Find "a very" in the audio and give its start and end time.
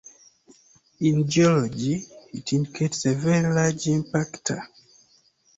3.05-3.53